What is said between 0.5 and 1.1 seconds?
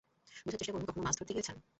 চেষ্টা করুন,- কখনো